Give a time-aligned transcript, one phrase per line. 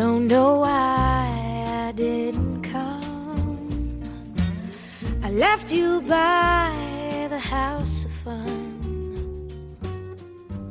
[0.00, 1.28] don't know why
[1.66, 4.00] I didn't come.
[5.22, 8.46] I left you by the house of fun.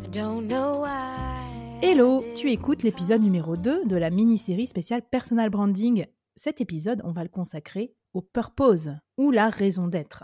[0.04, 1.80] I don't know why.
[1.84, 6.06] Hello, tu écoutes l'épisode numéro 2 de la mini-série spéciale Personal Branding.
[6.36, 10.24] Cet épisode, on va le consacrer au purpose, ou la raison d'être.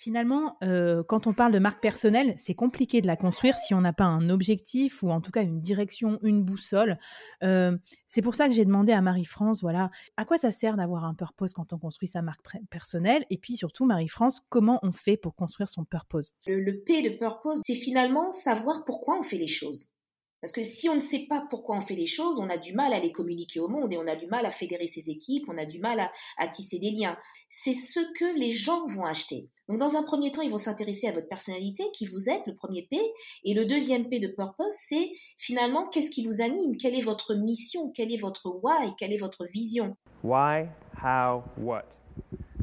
[0.00, 3.82] Finalement, euh, quand on parle de marque personnelle, c'est compliqué de la construire si on
[3.82, 6.96] n'a pas un objectif ou en tout cas une direction, une boussole.
[7.42, 7.76] Euh,
[8.08, 11.12] c'est pour ça que j'ai demandé à Marie-France, voilà, à quoi ça sert d'avoir un
[11.12, 12.40] purpose quand on construit sa marque
[12.70, 16.32] personnelle Et puis surtout, Marie-France, comment on fait pour construire son purpose?
[16.46, 19.92] Le, le P de purpose, c'est finalement savoir pourquoi on fait les choses.
[20.40, 22.72] Parce que si on ne sait pas pourquoi on fait les choses, on a du
[22.72, 25.44] mal à les communiquer au monde et on a du mal à fédérer ses équipes,
[25.48, 27.16] on a du mal à, tisser des liens.
[27.48, 29.48] C'est ce que les gens vont acheter.
[29.68, 32.54] Donc dans un premier temps, ils vont s'intéresser à votre personnalité, qui vous êtes, le
[32.54, 32.98] premier P.
[33.44, 37.34] Et le deuxième P de purpose, c'est finalement qu'est-ce qui vous anime, quelle est votre
[37.34, 39.96] mission, quelle est votre why, quelle est votre vision?
[40.22, 40.68] Why,
[41.02, 41.84] how, what?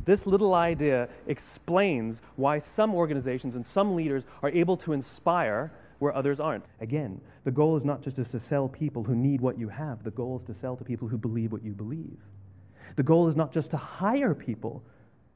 [0.05, 6.15] This little idea explains why some organizations and some leaders are able to inspire where
[6.15, 6.65] others aren't.
[6.79, 10.11] Again, the goal is not just to sell people who need what you have, the
[10.11, 12.19] goal is to sell to people who believe what you believe.
[12.95, 14.83] The goal is not just to hire people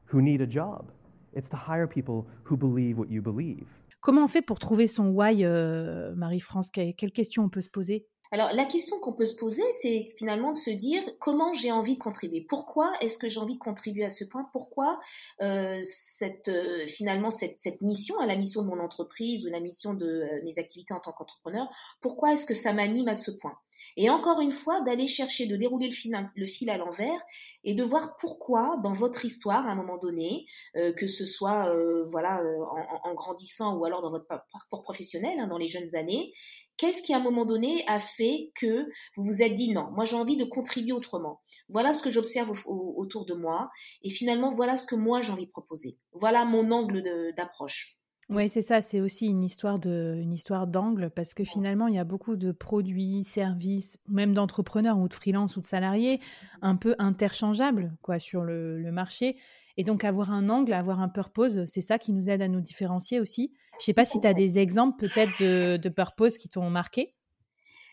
[0.04, 0.90] who need a job,
[1.32, 3.66] it's to hire people who believe what you believe.
[4.00, 8.04] Comment on fait pour trouver son why, euh, Marie-France Quelles questions on peut se poser
[8.32, 11.96] Alors la question qu'on peut se poser, c'est finalement de se dire comment j'ai envie
[11.96, 12.40] de contribuer.
[12.40, 14.48] Pourquoi est-ce que j'ai envie de contribuer à ce point?
[14.52, 14.98] Pourquoi
[15.42, 19.92] euh, cette euh, finalement cette, mission, à la mission de mon entreprise ou la mission
[19.92, 21.68] de euh, mes activités en tant qu'entrepreneur
[22.00, 23.58] Pourquoi est-ce que ça m'anime à ce point?
[23.96, 27.20] Et encore une fois, d'aller chercher, de dérouler le fil, à l'envers
[27.64, 31.68] et de voir pourquoi dans votre histoire, à un moment donné, euh, que ce soit
[31.74, 35.94] euh, voilà en, en, grandissant ou alors dans votre parcours professionnel, hein, dans les jeunes
[35.94, 36.32] années,
[36.76, 40.04] qu'est-ce qui à un moment donné a fait que vous vous êtes dit non, moi
[40.04, 41.40] j'ai envie de contribuer autrement.
[41.68, 43.70] Voilà ce que j'observe autour de moi
[44.02, 45.96] et finalement voilà ce que moi j'ai envie de proposer.
[46.12, 47.02] Voilà mon angle
[47.36, 48.01] d'approche.
[48.28, 51.94] Oui, c'est ça, c'est aussi une histoire de, une histoire d'angle parce que finalement, il
[51.94, 56.20] y a beaucoup de produits, services, même d'entrepreneurs ou de freelance ou de salariés
[56.62, 59.36] un peu interchangeables quoi sur le, le marché.
[59.76, 62.60] Et donc avoir un angle, avoir un purpose, c'est ça qui nous aide à nous
[62.60, 63.52] différencier aussi.
[63.78, 67.14] Je sais pas si tu as des exemples peut-être de, de purpose qui t'ont marqué.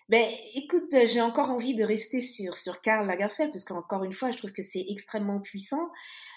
[0.10, 0.26] Ben,
[0.56, 4.38] écoute, j'ai encore envie de rester sur sur Karl Lagerfeld parce qu'encore une fois, je
[4.38, 5.88] trouve que c'est extrêmement puissant.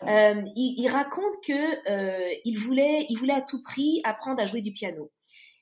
[0.07, 4.47] Euh, il, il, raconte que euh, il voulait il voulait à tout prix apprendre à
[4.47, 5.11] jouer du piano.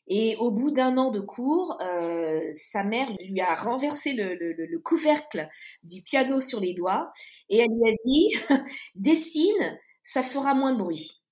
[0.09, 4.55] Et au bout d'un an de cours, euh, sa mère lui a renversé le, le,
[4.55, 5.49] le, couvercle
[5.85, 7.13] du piano sur les doigts
[7.49, 8.35] et elle lui a dit
[8.97, 11.23] dessine, ça fera moins de bruit.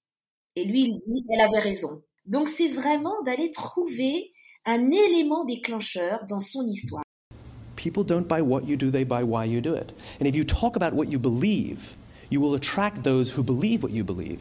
[0.55, 2.05] Et lui, il dit elle avait raison.
[2.27, 4.33] Donc c'est vraiment d'aller trouver
[4.69, 7.03] un élément déclencheur dans son histoire.
[7.77, 9.95] People don't buy what you do, they buy why you do it.
[10.21, 11.95] And if you talk about what you believe,
[12.29, 14.41] you will attract those who believe what you believe.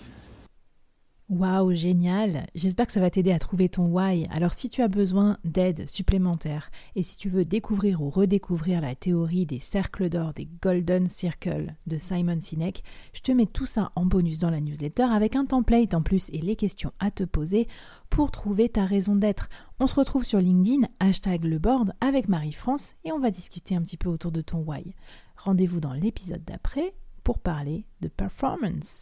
[1.30, 4.28] Waouh, génial J'espère que ça va t'aider à trouver ton why.
[4.32, 8.96] Alors si tu as besoin d'aide supplémentaire et si tu veux découvrir ou redécouvrir la
[8.96, 13.92] théorie des cercles d'or, des Golden Circles de Simon Sinek, je te mets tout ça
[13.96, 17.26] en bonus dans la newsletter avec un template en plus et les questions à te
[17.26, 17.68] poser
[18.10, 19.50] pour trouver ta raison d'être.
[19.82, 23.82] On se retrouve sur LinkedIn, hashtag le board avec Marie-France et on va discuter un
[23.82, 24.96] petit peu autour de ton why.
[25.36, 26.94] Rendez-vous dans l'épisode d'après
[27.26, 29.02] pour parler de performance.